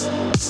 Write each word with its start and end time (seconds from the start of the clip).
Thank 0.00 0.40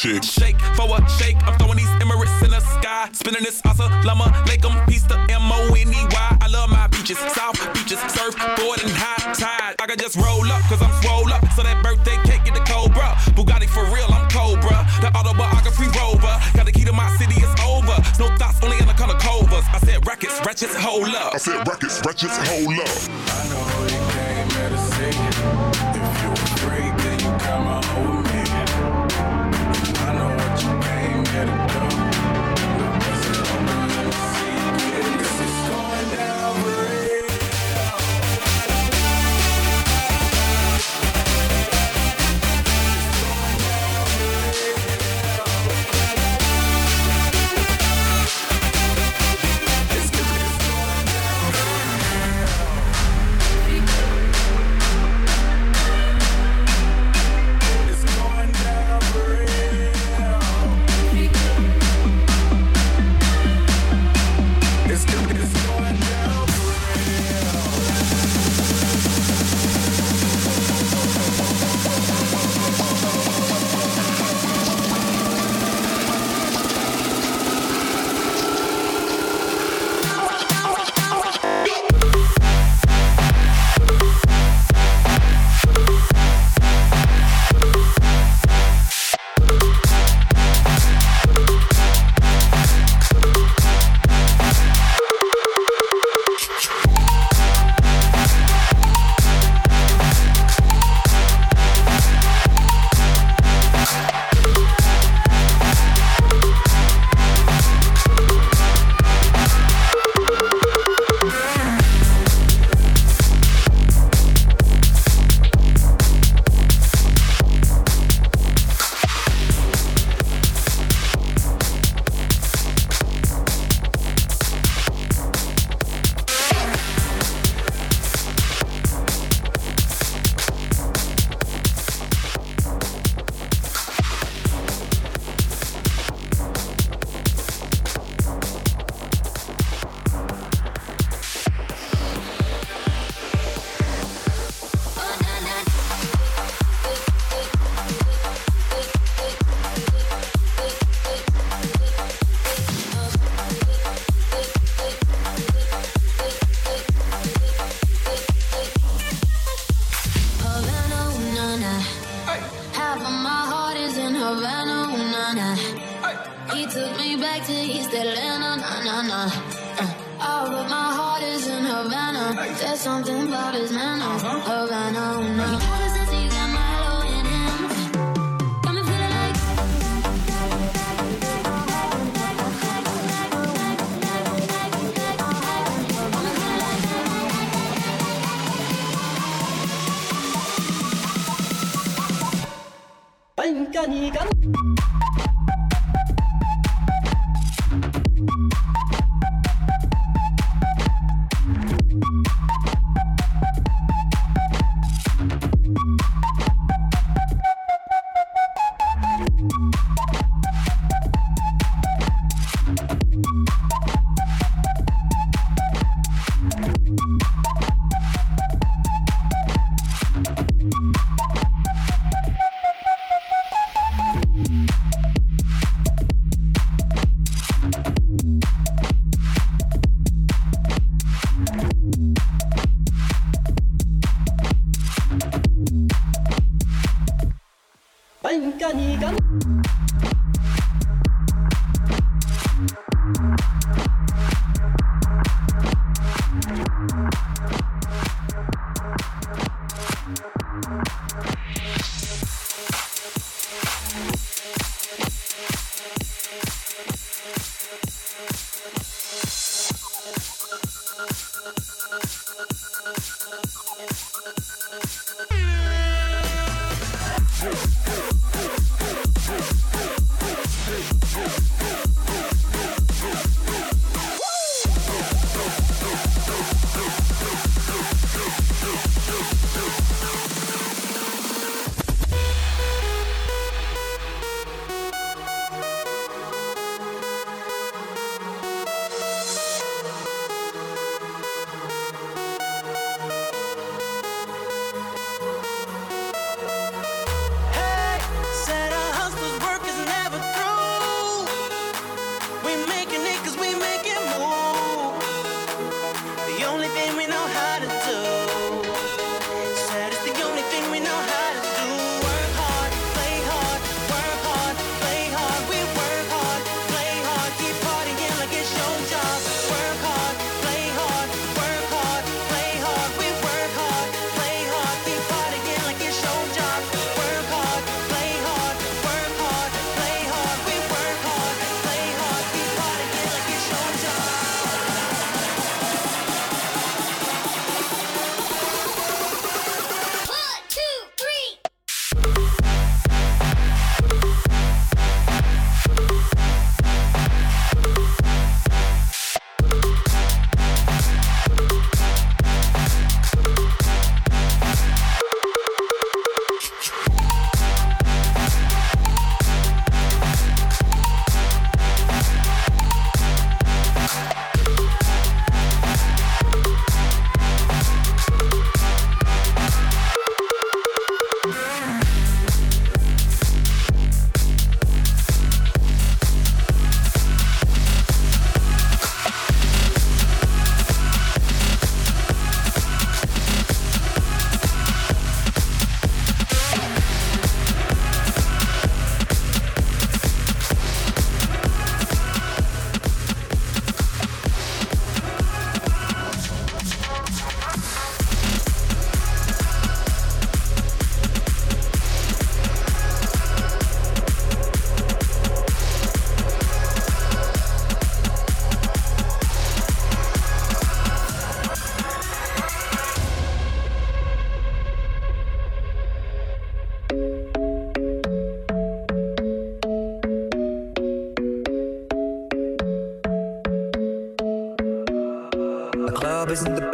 chick. 0.00 0.24
Shake 0.24 0.60
for 0.72 0.88
a 0.88 0.98
shake. 1.20 1.36
I'm 1.44 1.56
throwing 1.58 1.76
these 1.76 1.92
emirates 2.00 2.32
in 2.42 2.50
the 2.50 2.60
sky. 2.60 3.08
Spinning 3.12 3.44
this 3.44 3.60
asa 3.66 3.88
llama. 4.04 4.32
Make 4.48 4.62
them 4.62 4.72
piece 4.86 5.04
the 5.04 5.18
M 5.28 5.52
O 5.52 5.74
N 5.76 5.92
E 5.92 6.02
Y. 6.08 6.38
I 6.40 6.48
love 6.48 6.70
my 6.70 6.86
beaches, 6.88 7.18
south 7.36 7.60
beaches, 7.74 8.00
surfboard 8.08 8.80
and 8.80 8.92
high 8.96 9.32
tide. 9.34 9.76
I 9.78 9.86
can 9.86 9.98
just 9.98 10.16
roll 10.16 10.48
up, 10.48 10.62
cause 10.72 10.80
I'm 10.80 10.92
swole 11.02 11.28
up. 11.32 11.44
So 11.52 11.62
that 11.62 11.82
birthday 11.84 12.16
cake 12.24 12.44
get 12.44 12.54
the 12.54 12.64
Cobra. 12.64 13.12
Bugatti 13.36 13.68
for 13.68 13.84
real, 13.92 14.08
I'm 14.08 14.26
Cobra. 14.30 14.88
The 15.04 15.12
autobiography 15.12 15.88
rover. 15.92 16.34
Got 16.56 16.64
the 16.64 16.72
key 16.72 16.84
to 16.84 16.92
my 16.92 17.10
city, 17.20 17.36
it's 17.36 17.54
over. 17.60 17.96
No 18.16 18.32
thoughts, 18.40 18.62
only 18.64 18.78
in 18.78 18.86
the 18.86 18.96
color 18.96 19.18
covers. 19.20 19.64
I 19.68 19.78
said 19.84 20.06
rackets, 20.06 20.40
wretches, 20.46 20.74
hold 20.74 21.12
up. 21.12 21.34
I 21.34 21.38
said 21.38 21.66
rackets, 21.68 22.00
wretches, 22.06 22.32
hold 22.48 22.72
up. 22.72 22.88
I 22.88 23.44
know 23.52 23.68
you 23.84 24.00
came 24.16 24.48
here 24.56 24.70
to 24.72 24.80
see 24.96 25.12
you. 25.12 25.44
If 25.92 26.12
you're 26.24 26.32
afraid, 26.32 26.92
then 27.04 27.20
you 27.20 27.32
come 27.44 27.66
on. 27.68 28.29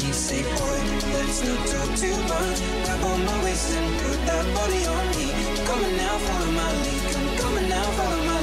Say, 0.13 0.43
boy, 0.43 0.79
let's 1.13 1.41
not 1.41 1.67
talk 1.67 1.95
too 1.95 2.11
much. 2.27 2.59
Grab 2.83 3.03
on 3.05 3.25
my 3.25 3.43
waist 3.45 3.71
and 3.77 3.99
put 4.01 4.19
that 4.27 4.45
body 4.53 4.85
on 4.85 5.07
me. 5.15 5.31
Come 5.65 5.83
on 5.85 5.95
now, 5.95 6.17
follow 6.17 6.51
my 6.51 6.71
lead. 6.83 7.01
On 7.41 7.69
now, 7.69 7.83
follow 7.91 8.23
my 8.25 8.40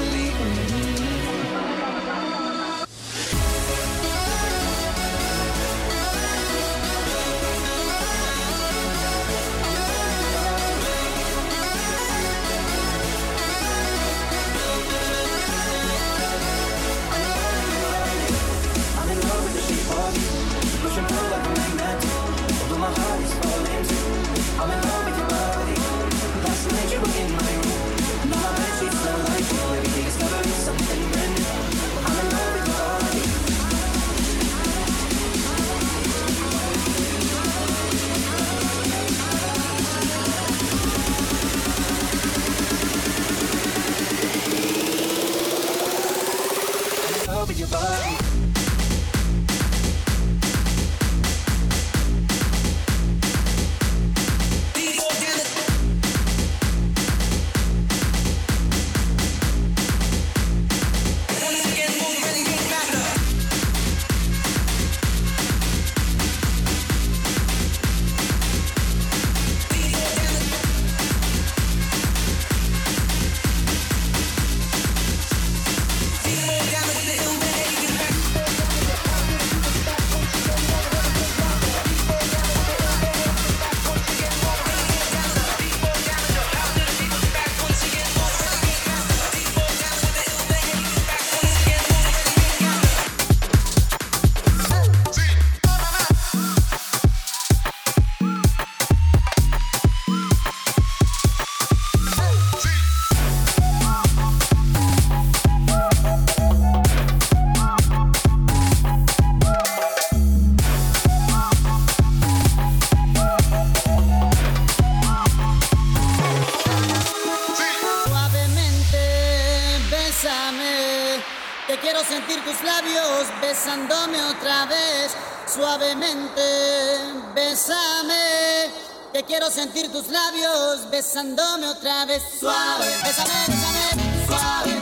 sentir 129.50 129.90
tus 129.90 130.08
labios 130.08 130.90
besándome 130.90 131.68
otra 131.68 132.04
vez. 132.04 132.22
Suave, 132.38 132.86
bésame, 133.02 133.30
bésame. 133.48 134.26
Suave, 134.26 134.77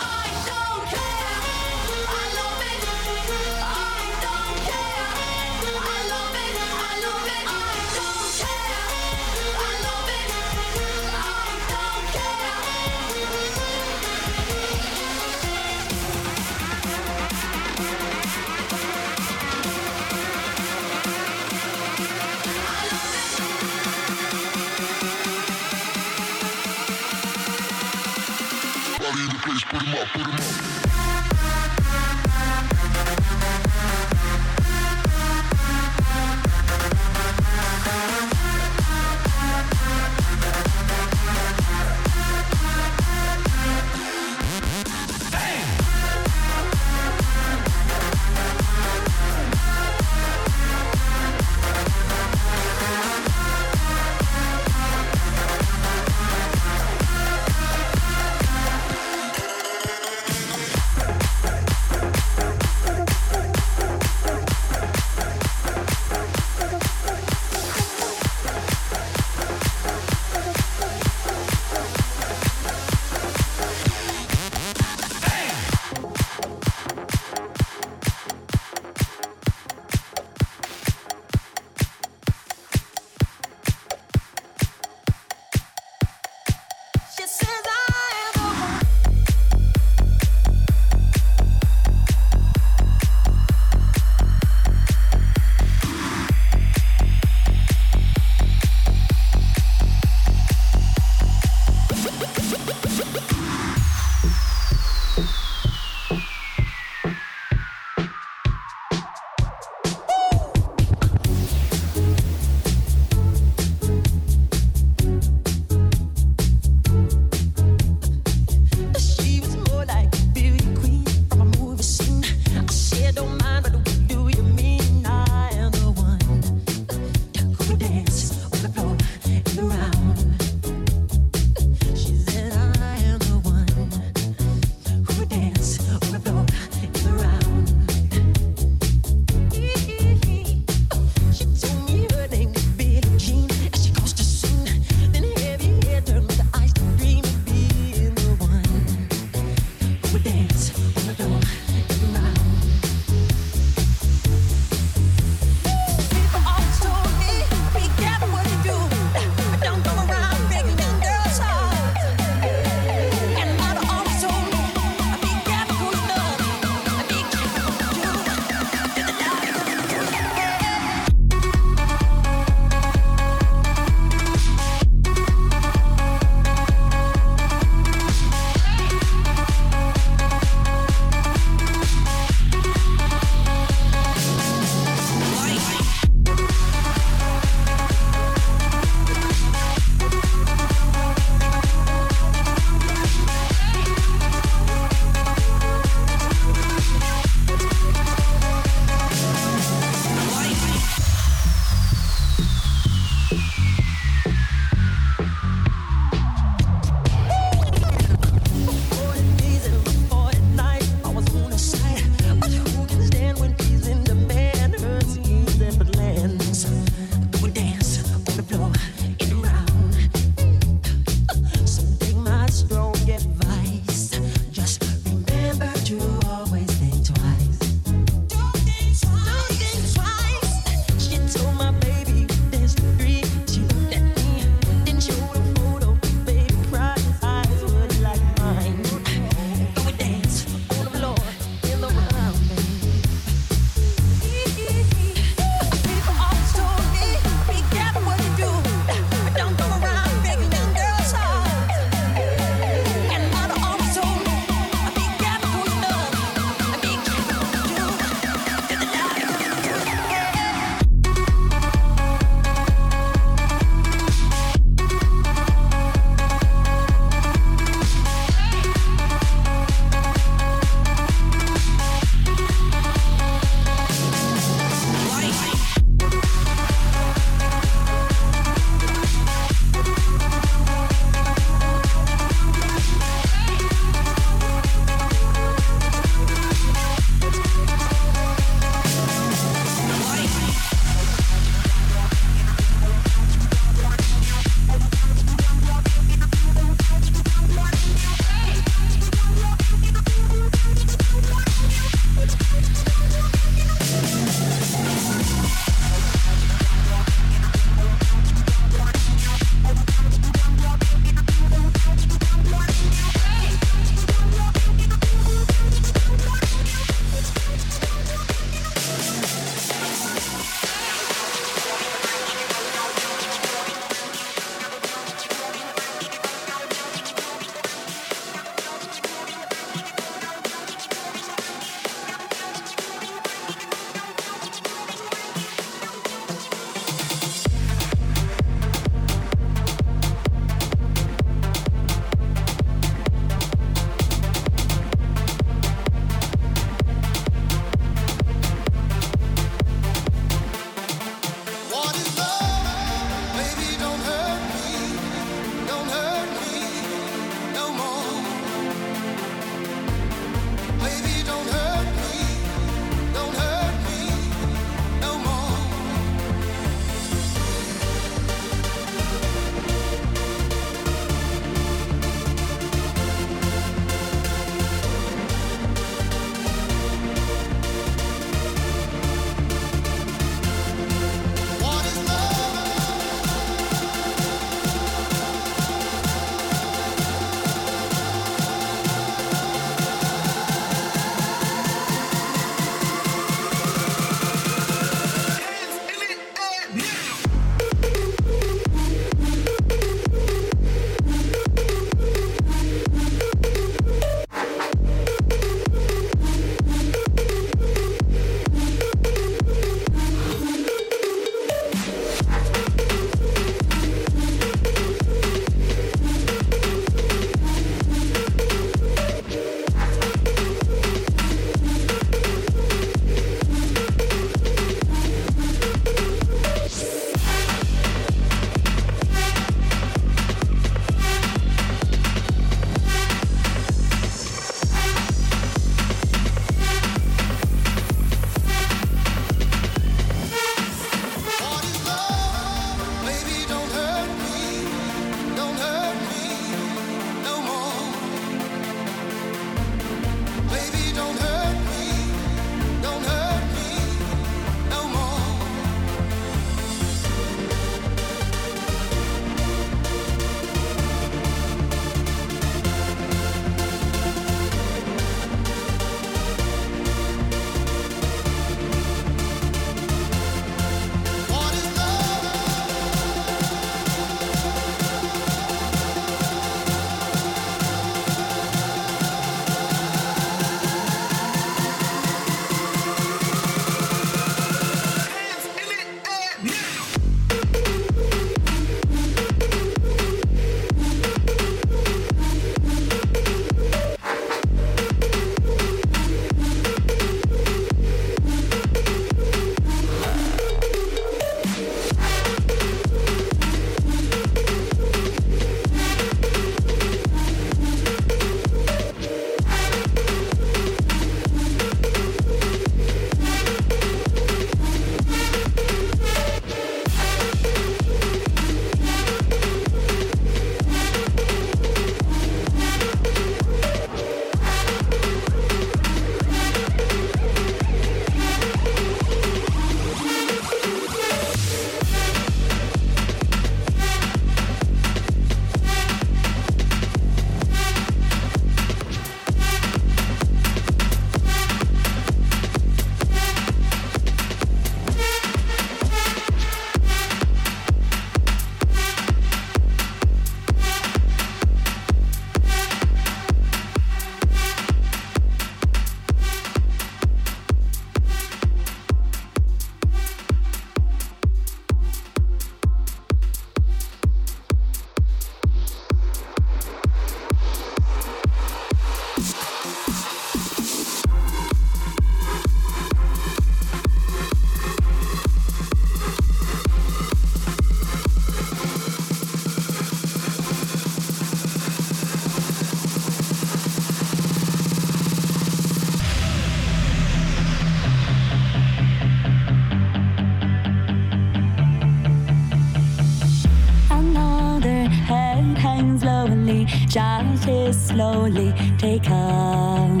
is 597.48 597.76
slowly 597.76 598.52
taken. 598.78 600.00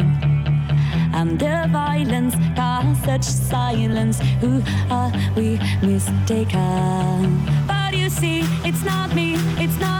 And 1.14 1.38
the 1.38 1.68
violence 1.70 2.34
caused 2.56 3.04
such 3.04 3.22
silence. 3.22 4.20
Who 4.40 4.62
are 4.90 5.12
we 5.36 5.58
mistaken? 5.82 7.40
But 7.66 7.94
you 7.94 8.08
see, 8.10 8.40
it's 8.64 8.84
not 8.84 9.14
me, 9.14 9.34
it's 9.58 9.78
not 9.78 9.91